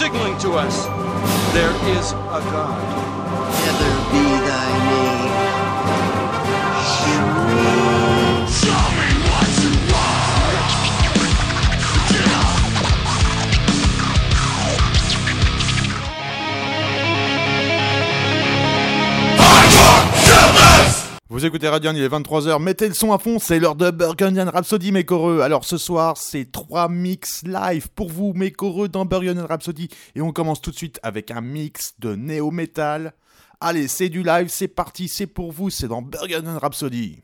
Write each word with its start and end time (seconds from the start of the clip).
signaling 0.00 0.38
to 0.38 0.52
us 0.52 0.86
there 1.52 1.70
is 1.94 2.12
a 2.12 2.40
God. 2.50 2.99
Vous 21.40 21.46
écoutez 21.46 21.68
Radion, 21.68 21.92
il 21.94 22.02
est 22.02 22.08
23h, 22.08 22.62
mettez 22.62 22.86
le 22.86 22.92
son 22.92 23.14
à 23.14 23.18
fond, 23.18 23.38
c'est 23.38 23.58
l'heure 23.58 23.74
de 23.74 23.90
Burgundian 23.90 24.50
Rhapsody, 24.50 24.92
mes 24.92 25.04
coreux. 25.04 25.40
Alors 25.40 25.64
ce 25.64 25.78
soir, 25.78 26.18
c'est 26.18 26.52
trois 26.52 26.90
mix 26.90 27.42
live 27.44 27.88
pour 27.88 28.10
vous, 28.10 28.34
mes 28.34 28.50
coreux, 28.50 28.90
dans 28.90 29.06
Burgundian 29.06 29.46
Rhapsody. 29.46 29.88
Et 30.14 30.20
on 30.20 30.32
commence 30.32 30.60
tout 30.60 30.70
de 30.70 30.76
suite 30.76 31.00
avec 31.02 31.30
un 31.30 31.40
mix 31.40 31.94
de 31.98 32.14
néo-metal. 32.14 33.14
Allez, 33.58 33.88
c'est 33.88 34.10
du 34.10 34.22
live, 34.22 34.48
c'est 34.50 34.68
parti, 34.68 35.08
c'est 35.08 35.26
pour 35.26 35.50
vous, 35.50 35.70
c'est 35.70 35.88
dans 35.88 36.02
Burgundian 36.02 36.58
Rhapsody. 36.58 37.22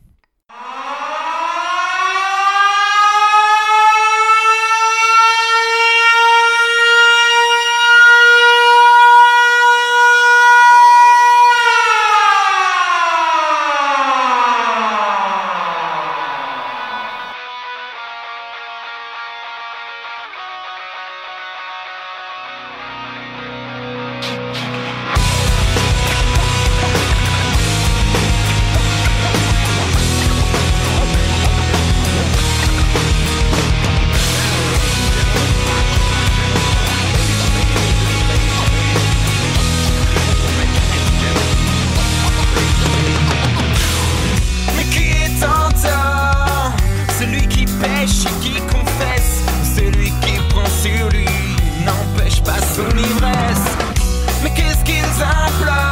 simple 55.19 55.86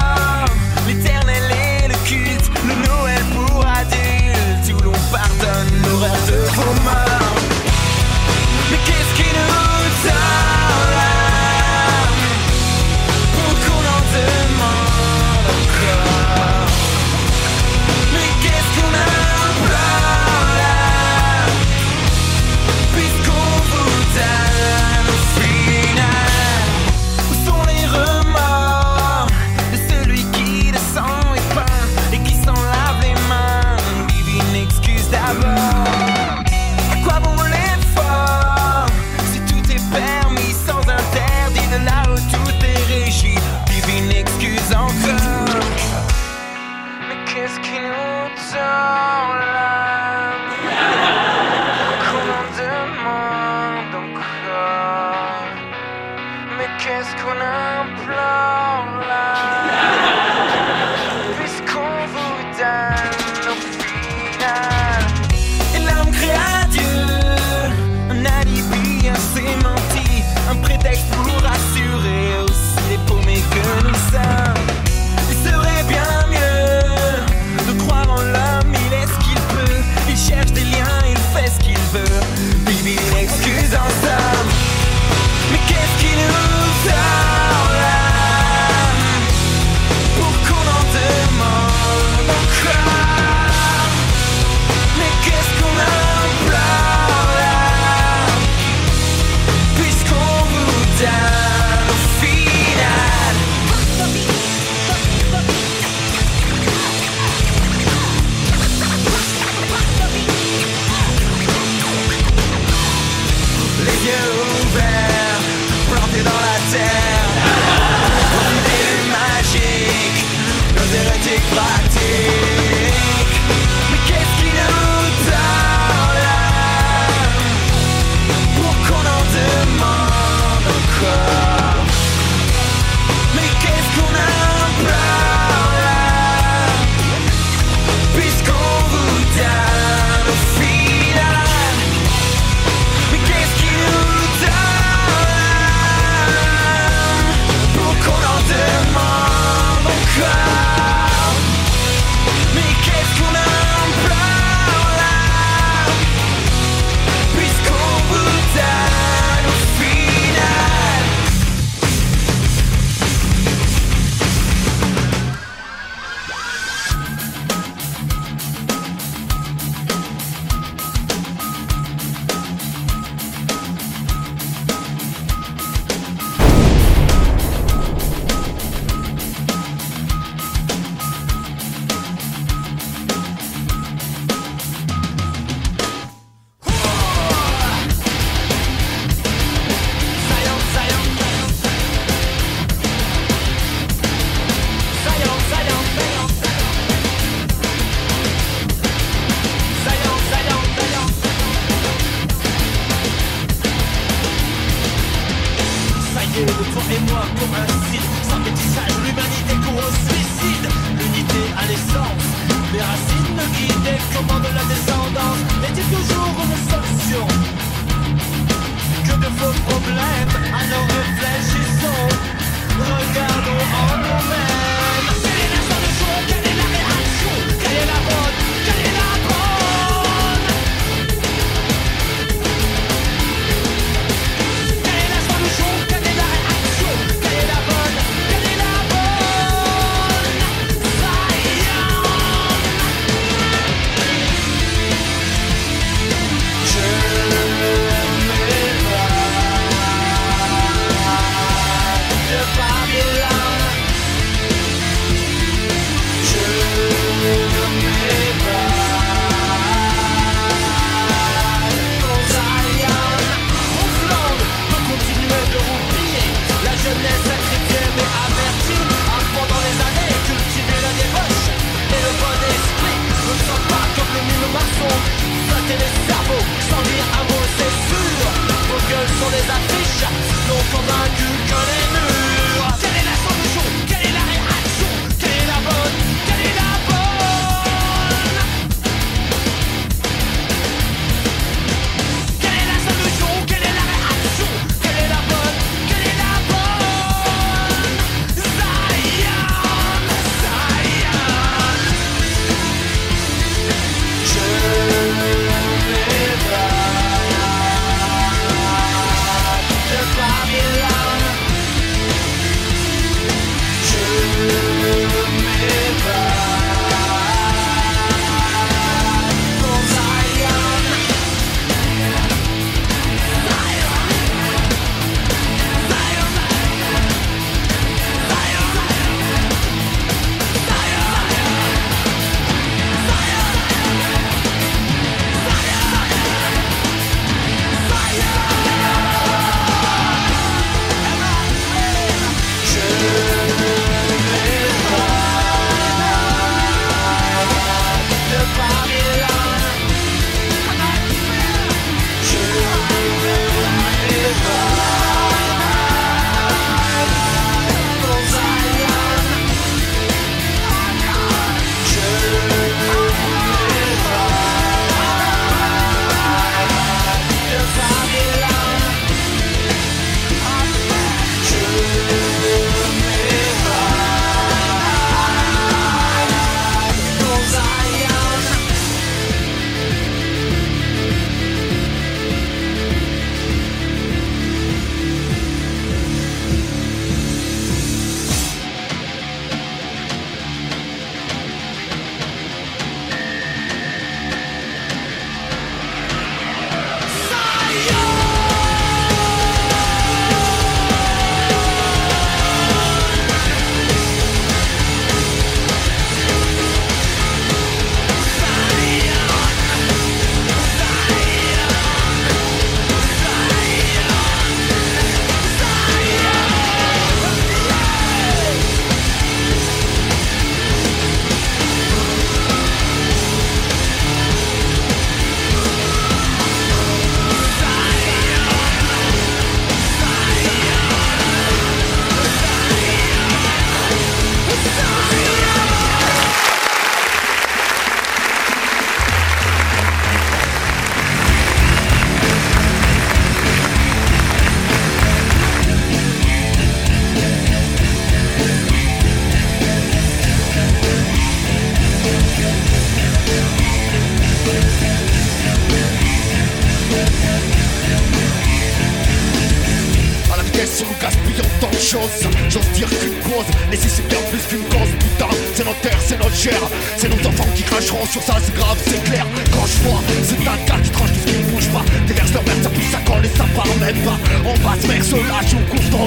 sur 468.06 468.22
ça, 468.22 468.34
c'est 468.42 468.54
grave, 468.54 468.78
c'est 468.86 469.02
clair. 469.04 469.26
Quand 469.52 469.66
je 469.66 469.88
vois 469.88 470.00
c'est 470.22 470.38
un 470.40 470.64
gars 470.66 470.80
qui 470.82 470.90
tranche 470.90 471.12
tout 471.12 471.20
ce 471.20 471.32
qui 471.32 471.38
ne 471.38 471.44
bouge 471.44 471.68
pas. 471.68 471.84
Déverse 472.06 472.32
leur 472.32 472.44
merde, 472.44 472.62
ça 472.62 472.70
pousse, 472.70 472.90
ça 472.90 472.98
colle 473.06 473.24
et 473.24 473.28
ça 473.28 473.44
part 473.54 473.66
même 473.80 473.96
pas. 473.98 474.18
On 474.44 474.54
va 474.66 474.74
se 474.80 474.86
faire 474.86 475.04
se 475.04 475.16
lâche 475.16 475.54
au 475.54 475.74
courtant 475.74 476.04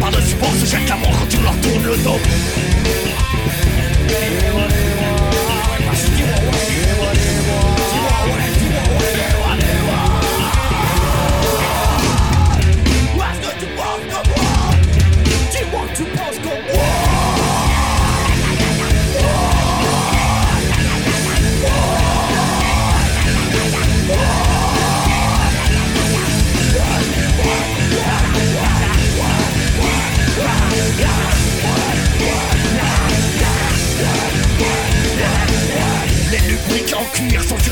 Par-dessus 0.00 0.36
bord 0.36 0.54
se 0.54 0.66
jette 0.66 0.88
la 0.88 0.96
mort 0.96 1.12
quand 1.18 1.28
tu 1.28 1.42
leur 1.42 1.56
tournes 1.60 1.84
le 1.84 1.96
dos 1.98 2.20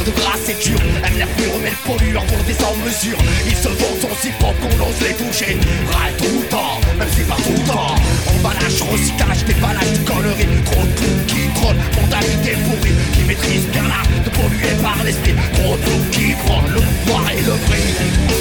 de 0.08 0.20
grâce 0.20 0.58
durs 0.64 0.80
Aiment 1.04 1.18
l'air 1.18 1.28
pur 1.36 1.52
mais 1.62 1.70
le 1.70 1.76
polluant 1.84 2.24
vont 2.24 2.42
des 2.46 2.54
sans 2.54 2.74
mesure 2.76 3.18
Ils 3.46 3.56
se 3.56 3.68
vendent 3.68 4.00
sont 4.00 4.16
si 4.20 4.30
propres 4.38 4.60
qu'on 4.60 4.88
ose 4.88 5.00
les 5.02 5.14
toucher 5.14 5.58
Râle 5.92 6.14
tout 6.16 6.40
le 6.40 6.46
temps, 6.46 6.80
même 6.98 7.08
si 7.14 7.22
pas 7.22 7.36
tout 7.36 7.52
le 7.52 7.66
temps. 7.66 7.94
Emballage, 8.26 8.82
recyclage, 8.82 9.44
déballage 9.44 9.92
de 9.92 9.98
conneries. 10.08 10.62
Trop 10.64 10.82
de 10.82 10.92
tout 11.00 11.18
qui 11.26 11.48
trône, 11.54 11.76
mentalité 12.00 12.56
pourrie. 12.64 12.94
Qui 13.12 13.22
maîtrise 13.24 13.66
bien 13.68 13.82
l'art 13.82 14.06
de 14.24 14.30
polluer 14.30 14.74
par 14.82 15.02
l'esprit. 15.04 15.34
Trop 15.54 15.76
de 15.76 15.82
tout 15.82 16.10
qui 16.12 16.34
prend 16.44 16.62
le 16.62 16.80
pouvoir 16.80 17.30
et 17.30 17.42
le 17.42 17.52
prix 17.66 18.38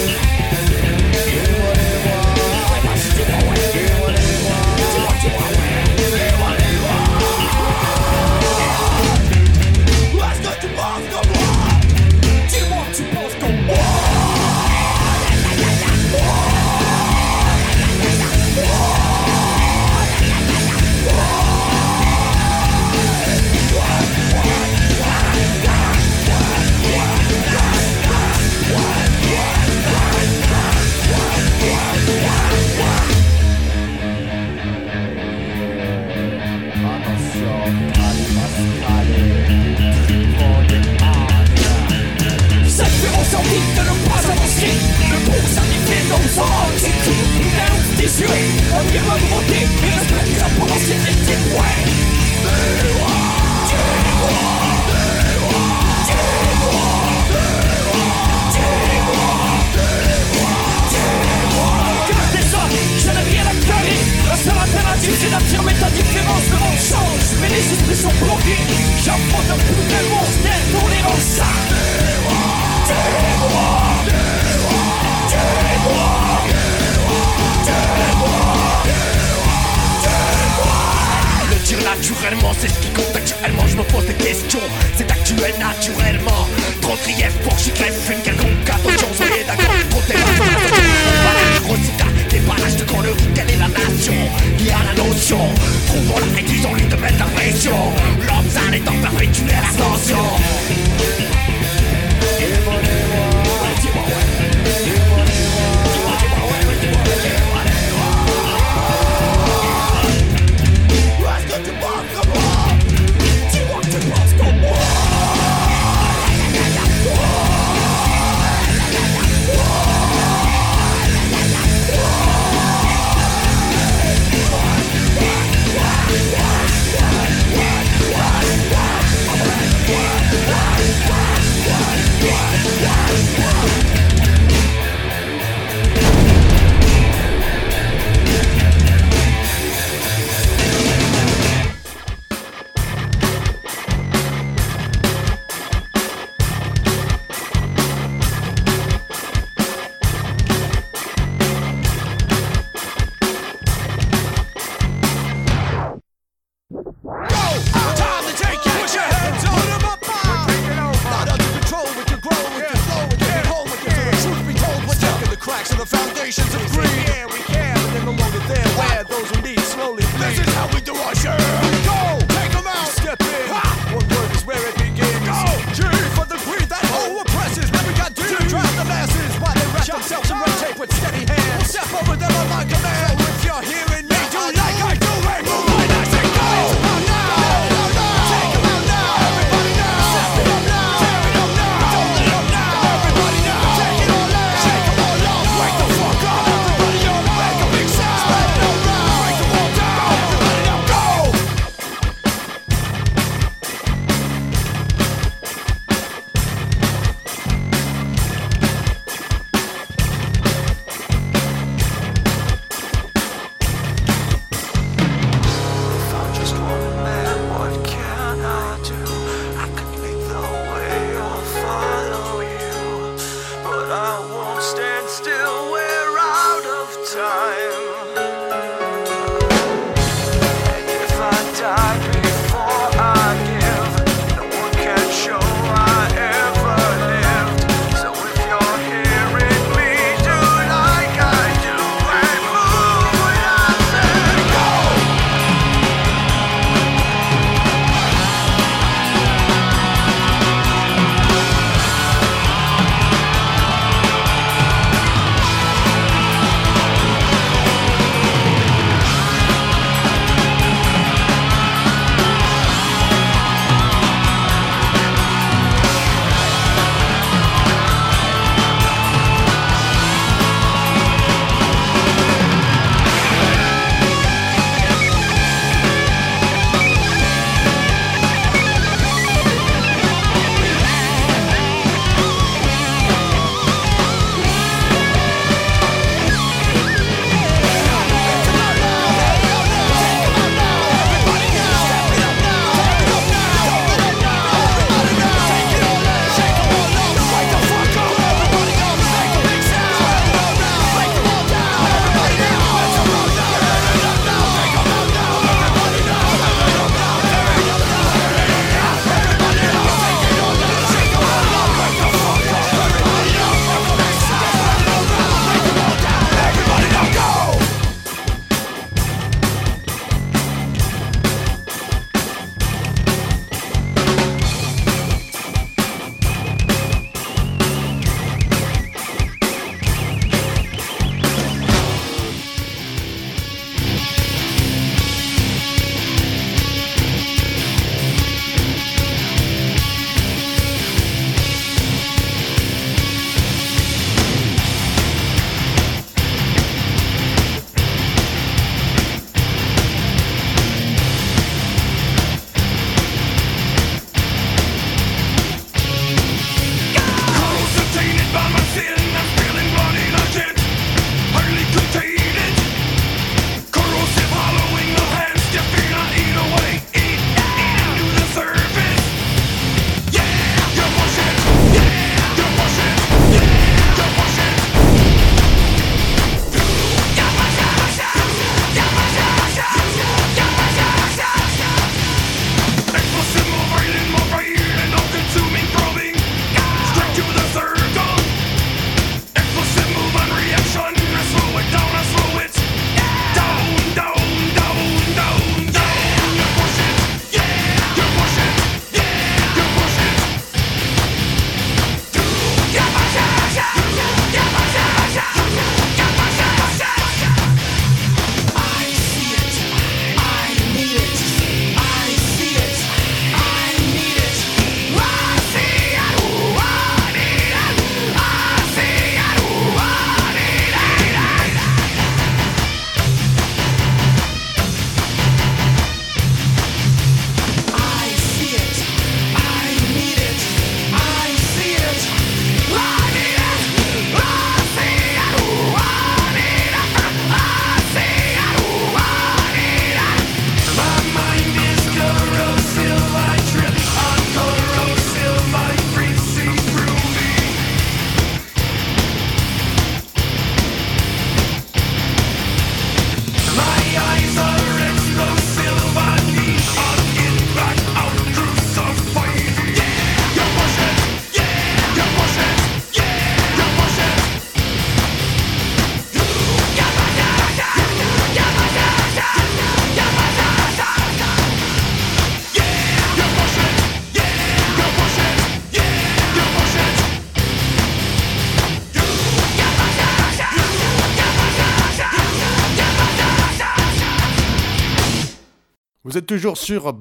Vous 486.08 486.16
êtes 486.16 486.24
toujours 486.24 486.56
sur 486.56 486.94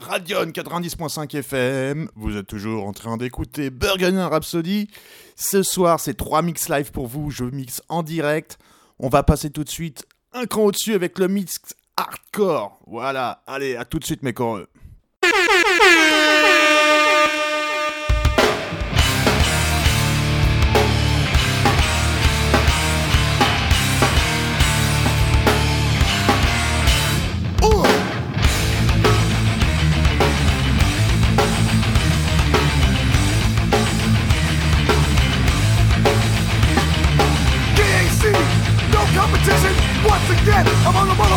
Radion 0.00 0.46
90.5 0.46 1.36
FM. 1.36 2.08
Vous 2.16 2.36
êtes 2.36 2.48
toujours 2.48 2.84
en 2.84 2.92
train 2.92 3.16
d'écouter 3.16 3.70
Burgundian 3.70 4.28
Rhapsody. 4.28 4.88
Ce 5.36 5.62
soir, 5.62 6.00
c'est 6.00 6.14
3 6.14 6.42
mix 6.42 6.68
live 6.68 6.90
pour 6.90 7.06
vous. 7.06 7.30
Je 7.30 7.44
mixe 7.44 7.80
en 7.88 8.02
direct. 8.02 8.58
On 8.98 9.08
va 9.08 9.22
passer 9.22 9.50
tout 9.50 9.62
de 9.62 9.68
suite 9.68 10.04
un 10.32 10.46
cran 10.46 10.62
au-dessus 10.64 10.94
avec 10.94 11.20
le 11.20 11.28
mix 11.28 11.60
hardcore. 11.96 12.80
Voilà. 12.88 13.44
Allez, 13.46 13.76
à 13.76 13.84
tout 13.84 14.00
de 14.00 14.04
suite, 14.04 14.24
mes 14.24 14.32
coreux. 14.32 14.66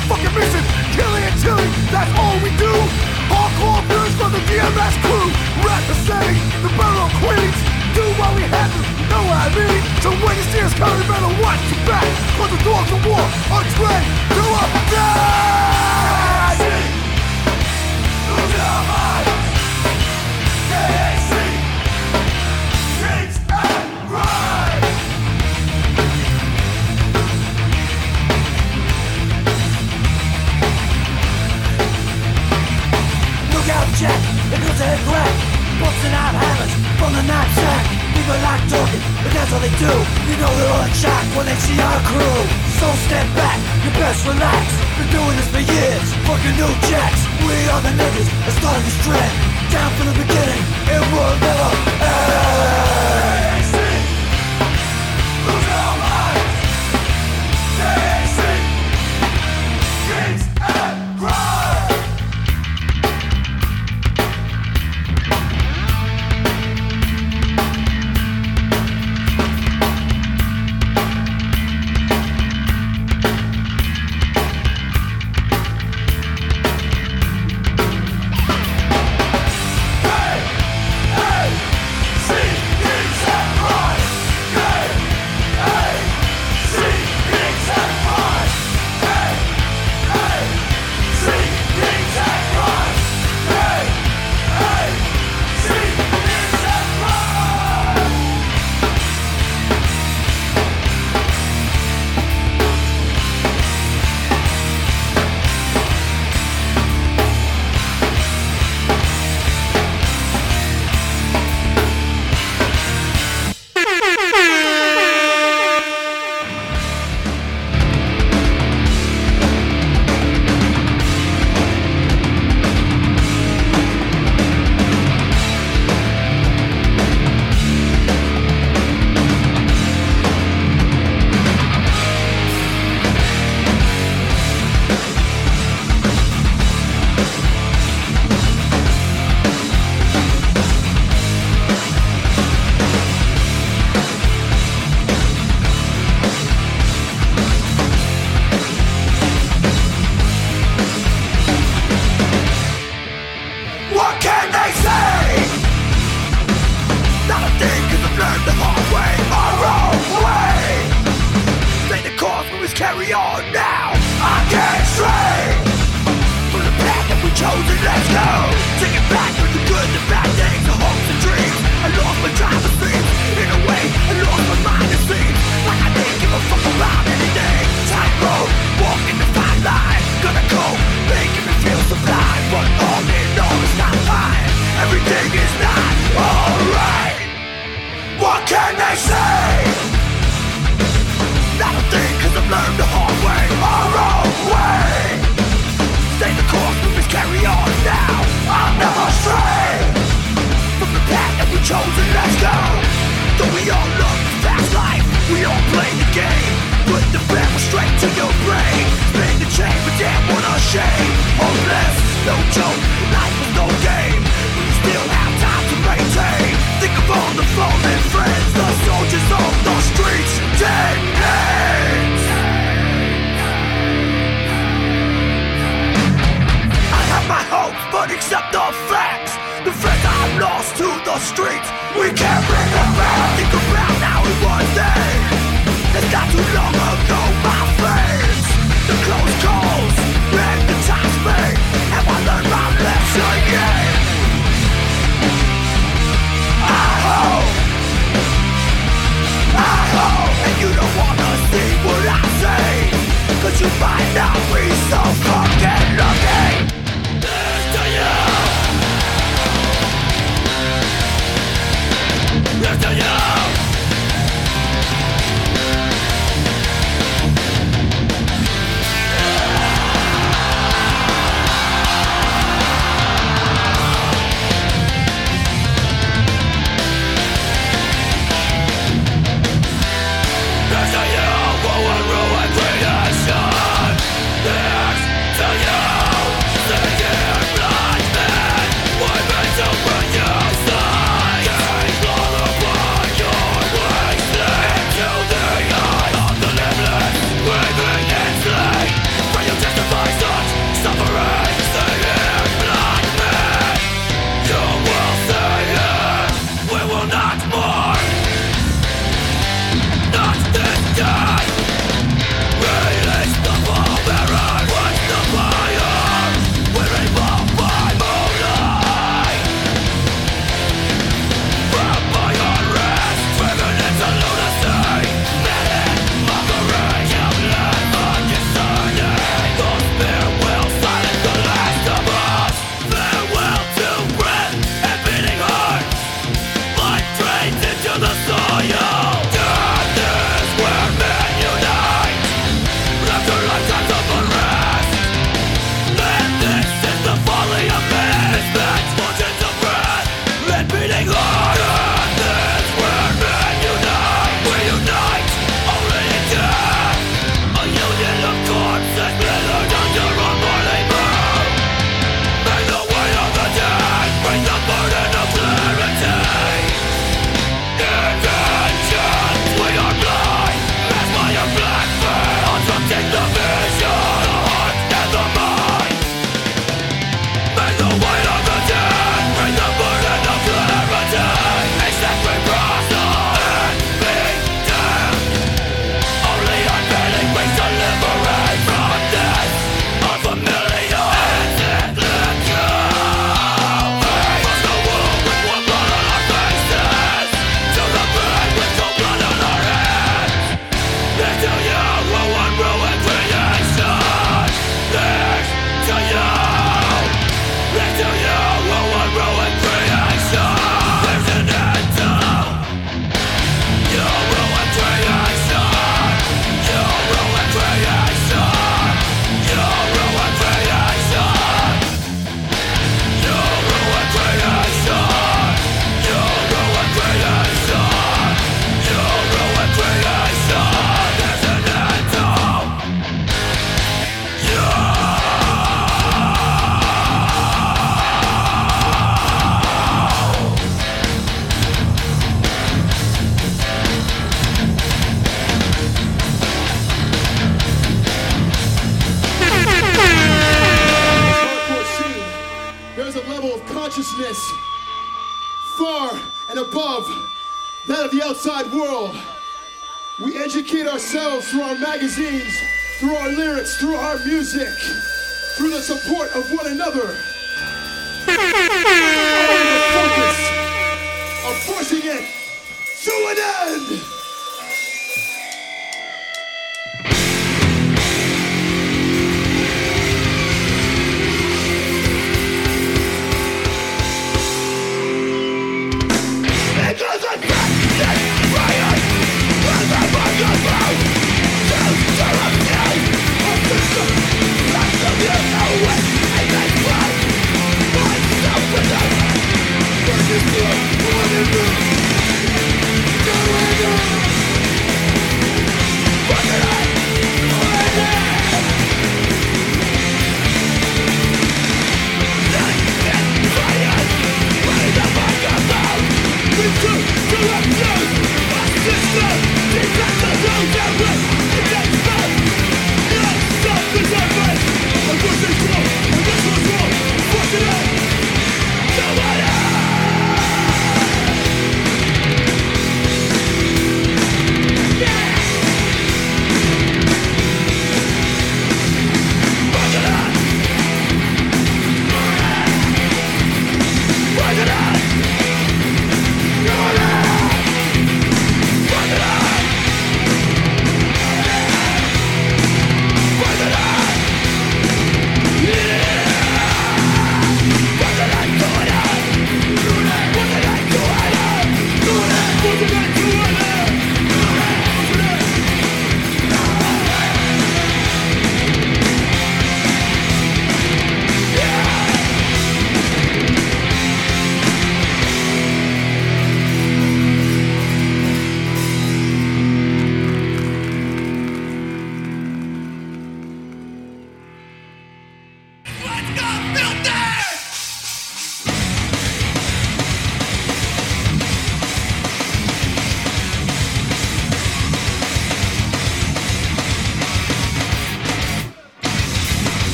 Motherfucking 0.00 0.34
mission. 0.34 0.64
Killing 0.96 1.24
and 1.24 1.36
chilling, 1.42 1.72
that's 1.92 2.10
all 2.16 2.36
we 2.40 2.50
do. 2.56 2.72
Hardcore 3.28 3.84
nerds 3.92 4.14
from 4.16 4.32
the 4.32 4.40
DMS 4.48 4.96
crew. 5.04 5.28
Representing 5.60 6.40
the 6.62 6.70
Battle 6.78 7.04
of 7.04 7.12
Queens. 7.20 7.58
Do 7.92 8.04
what 8.16 8.34
we 8.36 8.42
have 8.42 8.70
to, 8.72 8.80
know 9.10 9.22
what 9.28 9.36
I 9.36 9.48
mean? 9.52 9.82
So 10.00 10.10
when 10.10 10.36
you 10.36 10.44
see 10.44 10.60
us 10.60 10.72
coming, 10.74 11.06
better 11.08 11.28
watch 11.42 11.60
your 11.68 11.84
back. 11.86 12.06
Cause 12.38 12.50
the 12.50 12.60
dogs 12.64 12.92
of 12.92 13.04
war 13.04 13.20
are 13.50 13.64
trained 13.76 14.08
to 14.30 14.44
attack. 14.64 15.49
Jack, 34.00 34.16
it 34.48 34.60
goes 34.64 34.80
a 34.80 34.96
crack. 35.04 35.28
Busting 35.76 36.16
out 36.16 36.32
hammers 36.32 36.72
from 36.96 37.12
the 37.12 37.20
knapsack. 37.20 37.84
People 38.16 38.32
like 38.40 38.64
talking, 38.72 39.02
but 39.20 39.28
that's 39.28 39.52
all 39.52 39.60
they 39.60 39.68
do. 39.76 39.92
You 40.24 40.36
know 40.40 40.48
they're 40.56 40.72
all 40.72 40.88
in 40.88 40.92
shock 40.96 41.20
when 41.36 41.44
they 41.44 41.58
see 41.60 41.76
our 41.76 42.00
crew. 42.08 42.40
So 42.80 42.88
step 43.04 43.28
back, 43.36 43.60
you 43.84 43.92
best 44.00 44.24
relax. 44.24 44.72
Been 44.96 45.10
doing 45.12 45.36
this 45.36 45.48
for 45.52 45.60
years, 45.60 46.08
fucking 46.24 46.56
new 46.56 46.72
jacks. 46.88 47.20
We 47.44 47.52
are 47.68 47.82
the 47.84 47.92
niggas 47.92 48.28
that 48.48 48.54
started 48.56 48.88
this 48.88 48.96
trend. 49.04 49.32
Down 49.68 49.92
from 49.92 50.06
the 50.08 50.16
beginning, 50.16 50.64
it 50.96 51.02
will 51.12 51.36
never 51.36 51.68
end. 52.00 52.09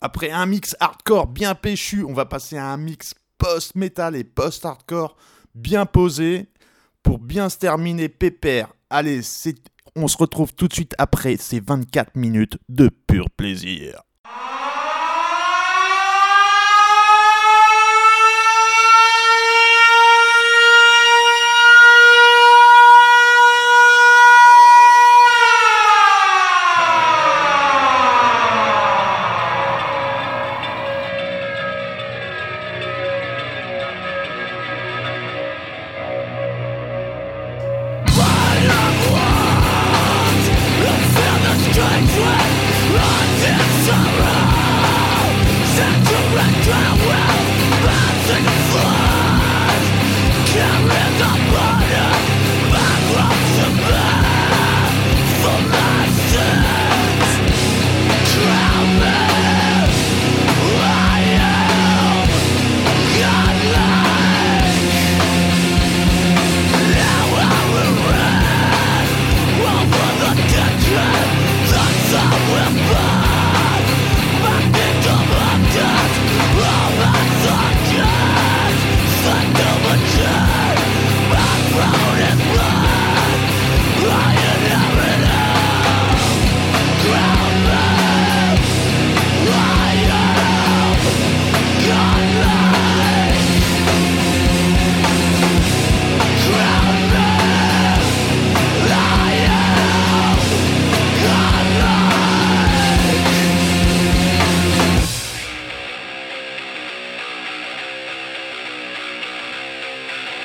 Après 0.00 0.30
un 0.30 0.46
mix 0.46 0.76
hardcore 0.80 1.26
bien 1.26 1.54
péchu, 1.54 2.04
on 2.04 2.14
va 2.14 2.24
passer 2.24 2.56
à 2.56 2.66
un 2.66 2.78
mix 2.78 3.14
post-metal 3.36 4.16
et 4.16 4.24
post-hardcore 4.24 5.16
bien 5.54 5.84
posé 5.84 6.48
pour 7.02 7.18
bien 7.18 7.48
se 7.48 7.58
terminer 7.58 8.08
pépère. 8.08 8.72
Allez, 8.88 9.20
on 9.96 10.08
se 10.08 10.16
retrouve 10.16 10.54
tout 10.54 10.68
de 10.68 10.72
suite 10.72 10.94
après 10.98 11.36
ces 11.36 11.60
24 11.60 12.16
minutes 12.16 12.58
de 12.68 12.88
pur 12.88 13.28
plaisir. 13.30 14.02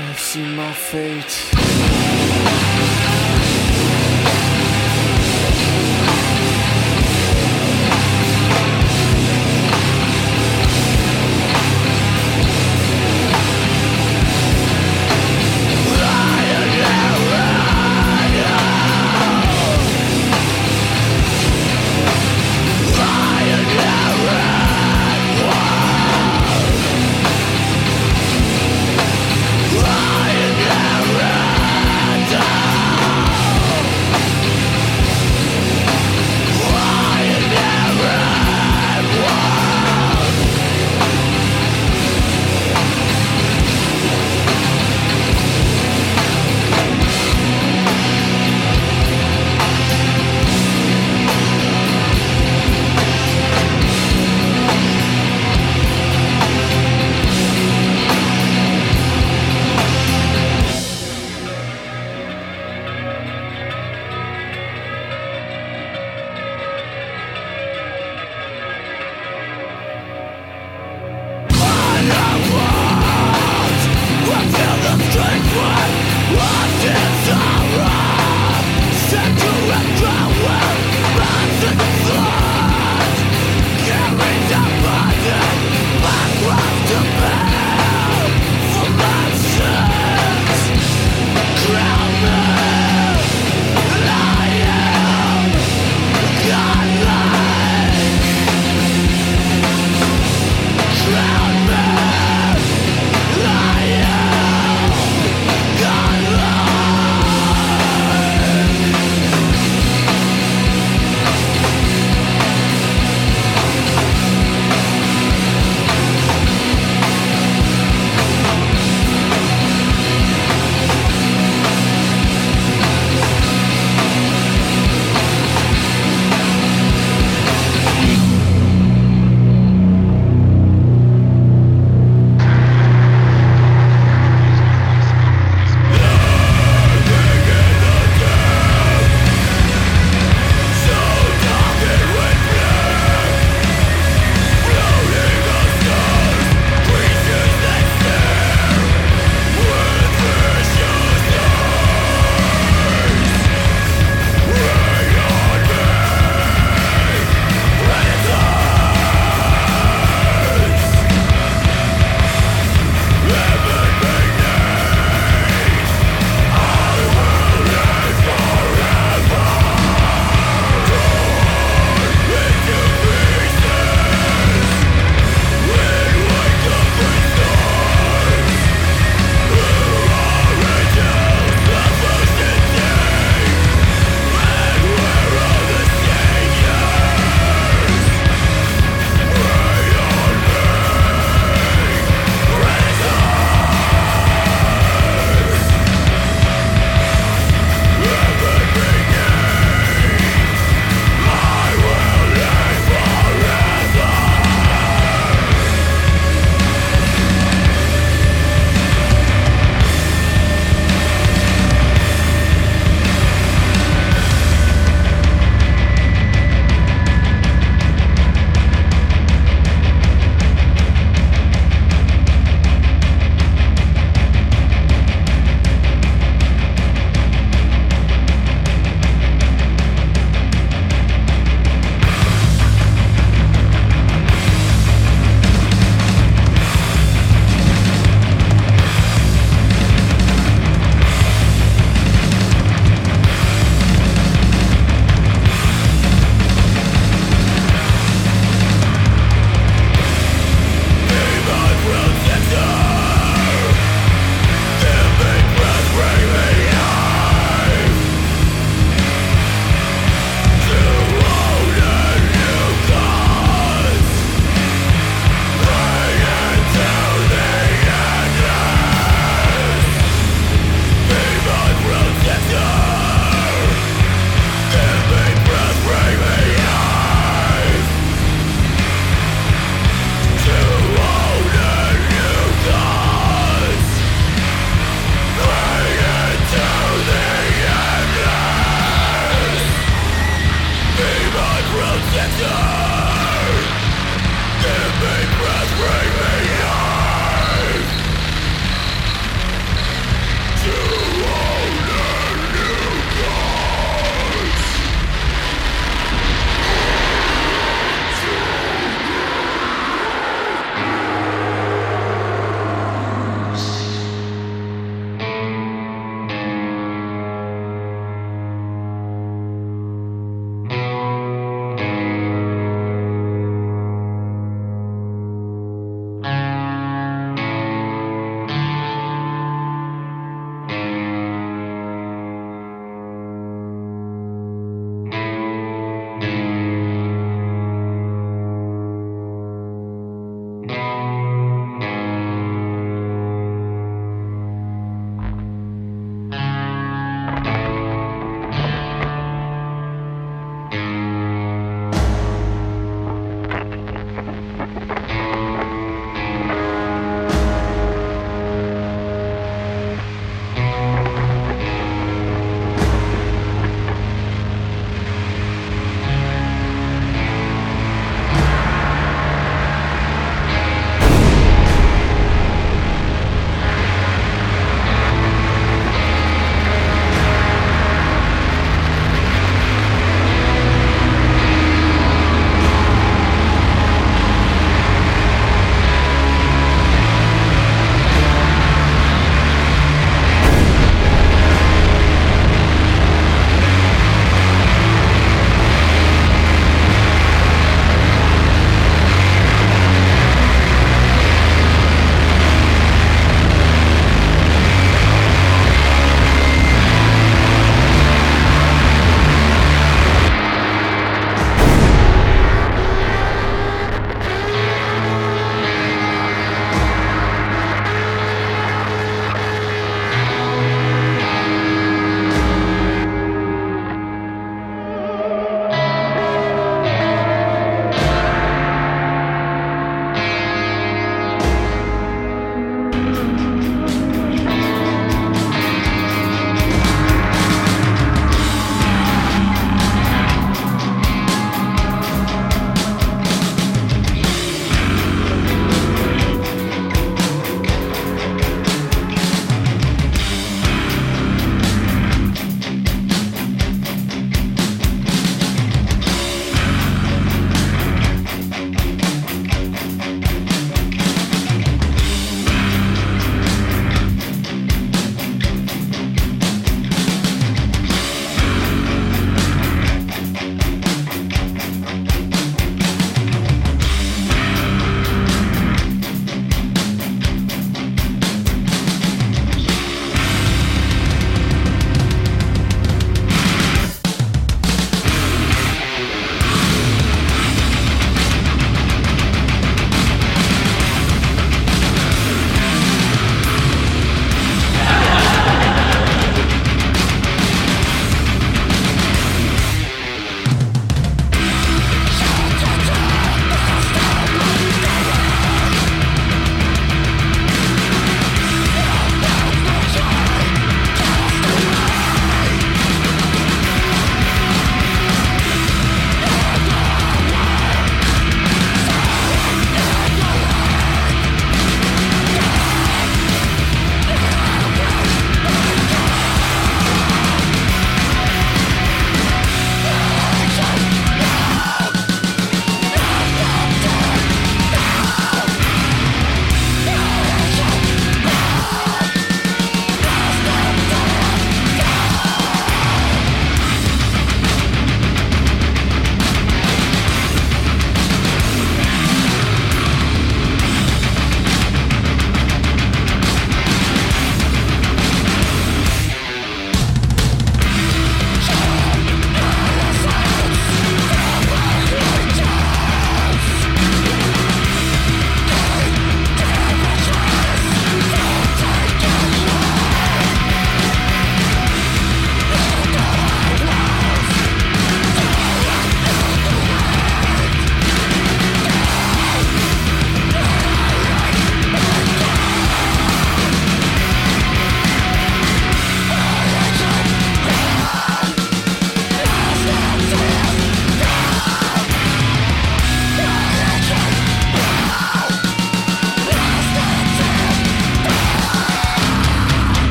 I've 0.00 0.20
seen 0.20 0.54
my 0.54 0.72
fate. 0.72 2.57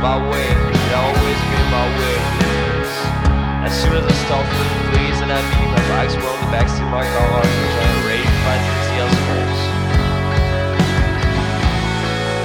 My 0.00 0.16
way, 0.16 0.48
it 0.48 0.92
always 0.96 1.40
been 1.52 1.68
my 1.68 1.84
way. 2.00 2.16
As 3.68 3.72
soon 3.76 3.92
as 4.00 4.04
I 4.08 4.16
start 4.24 4.48
feeling 4.48 4.80
pleased 4.96 5.20
and 5.20 5.28
happy, 5.28 5.60
my 5.68 5.84
bags 5.92 6.16
were 6.16 6.24
on 6.24 6.40
the 6.40 6.48
backseat 6.56 6.80
of 6.80 6.88
my 6.88 7.04
car, 7.04 7.44
I'm 7.44 8.00
ready 8.08 8.24
to 8.24 8.36
find 8.40 8.64
easy 8.64 8.96
as 8.96 9.12
falls. 9.28 9.60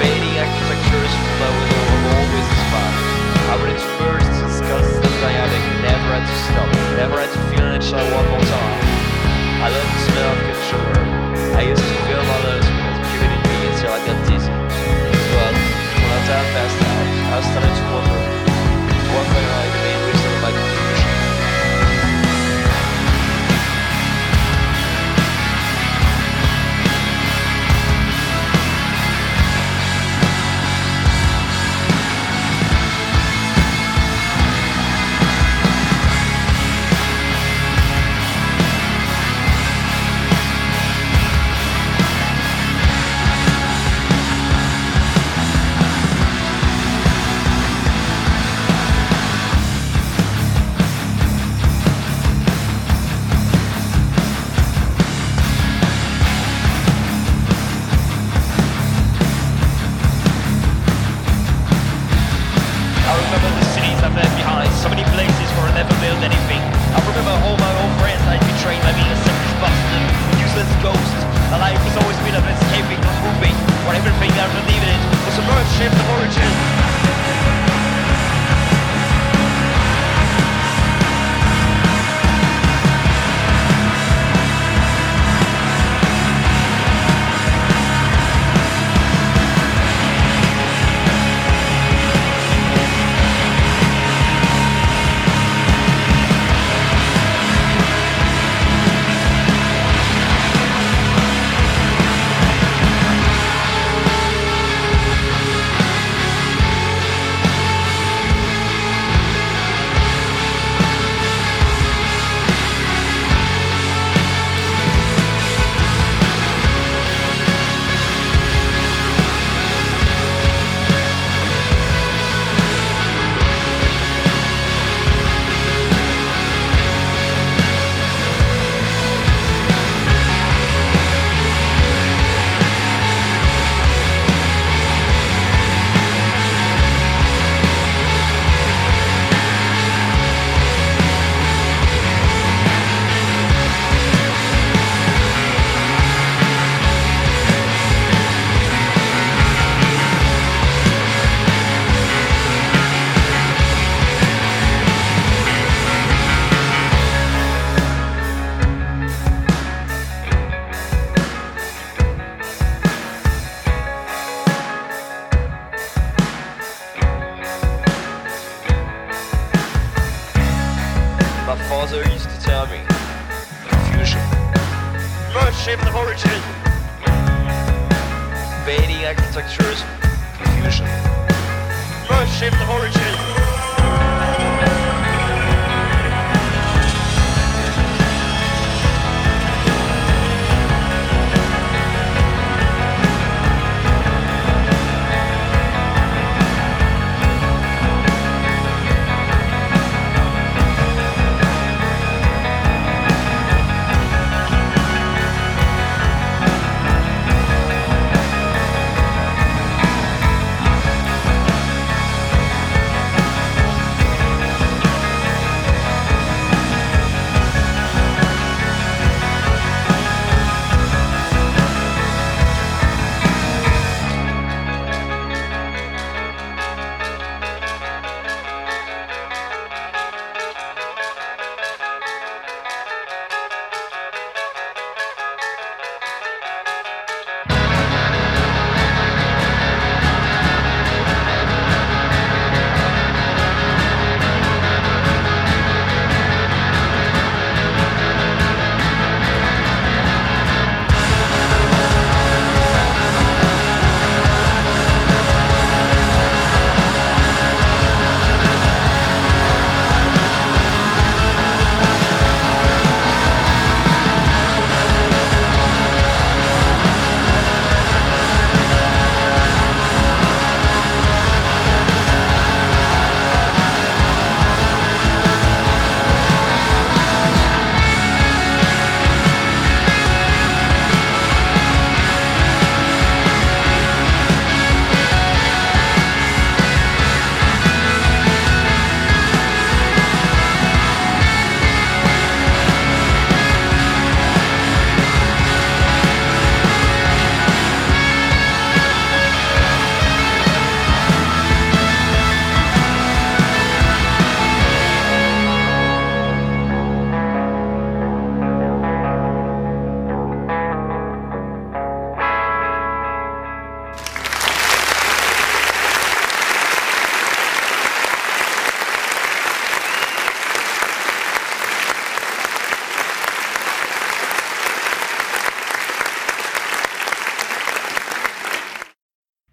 Fading 0.03 0.36
architectures 0.36 1.14
flow 1.39 1.56
with 1.56 2.12
always 2.12 2.43
inspired. 2.43 3.08
I 3.47 3.56
would 3.56 3.72
immerse 3.72 4.28
discuss 4.36 4.88
the 4.99 5.12
dynamic, 5.24 5.64
never 5.80 6.12
had 6.12 6.28
to 6.28 6.36
stop, 6.51 6.68
never 6.99 7.24
had 7.24 7.32
to 7.32 7.41
feel 7.56 7.64
an 7.72 7.80
itch 7.80 7.88
one 7.88 8.28
more 8.36 8.47
time. 8.51 8.84
I 9.64 9.72
love 9.72 9.89
the 9.95 10.01
smell 10.12 10.28
of 10.28 10.43
culture. 10.43 10.91
I 11.56 11.62
used 11.72 11.80
to 11.80 11.95
feel 12.03 12.20
others 12.20 12.64
our 16.30 16.43
best 16.53 16.82
at, 16.82 17.34
our 17.34 17.41
wonder, 17.91 18.19
what 19.13 19.28
we're. 19.30 19.84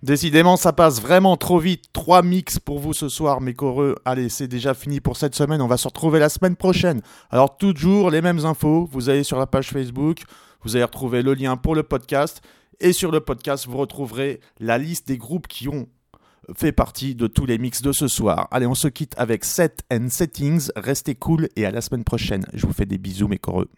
Décidément, 0.03 0.57
ça 0.57 0.73
passe 0.73 1.01
vraiment 1.01 1.37
trop 1.37 1.61
vite. 1.61 1.85
Trois 1.93 2.23
mix 2.23 2.59
pour 2.59 2.81
vous 2.81 2.93
ce 2.93 3.09
soir, 3.09 3.41
mes 3.41 3.55
coreux. 3.55 3.95
Allez, 4.05 4.29
c'est 4.29 4.49
déjà 4.49 4.75
fini 4.75 5.01
pour 5.01 5.17
cette 5.17 5.37
semaine. 5.37 5.63
On 5.63 5.69
va 5.69 5.77
se 5.77 5.87
retrouver 5.87 6.19
la 6.19 6.29
semaine 6.29 6.57
prochaine. 6.57 7.03
Alors, 7.31 7.57
toujours 7.57 8.11
les 8.11 8.21
mêmes 8.21 8.45
infos. 8.45 8.89
Vous 8.91 9.11
allez 9.11 9.23
sur 9.23 9.39
la 9.39 9.47
page 9.47 9.71
Facebook. 9.71 10.23
Vous 10.65 10.75
allez 10.75 10.85
retrouver 10.85 11.23
le 11.23 11.35
lien 11.35 11.57
pour 11.57 11.77
le 11.77 11.85
podcast. 11.85 12.43
Et 12.81 12.93
sur 12.93 13.13
le 13.13 13.21
podcast, 13.21 13.69
vous 13.69 13.79
retrouverez 13.79 14.41
la 14.59 14.77
liste 14.77 15.07
des 15.07 15.19
groupes 15.19 15.47
qui 15.47 15.69
ont 15.69 15.87
fait 16.57 16.73
partie 16.73 17.15
de 17.15 17.29
tous 17.29 17.47
les 17.47 17.59
mix 17.59 17.81
de 17.81 17.93
ce 17.93 18.09
soir. 18.09 18.49
Allez, 18.51 18.67
on 18.67 18.75
se 18.75 18.89
quitte 18.89 19.15
avec 19.19 19.45
Set 19.45 19.85
and 19.93 20.09
Settings. 20.09 20.71
Restez 20.75 21.15
cool 21.15 21.49
et 21.55 21.65
à 21.65 21.71
la 21.71 21.81
semaine 21.81 22.03
prochaine. 22.03 22.45
Je 22.53 22.67
vous 22.67 22.73
fais 22.73 22.87
des 22.87 22.99
bisous, 22.99 23.29
mes 23.29 23.39
coreux. 23.39 23.69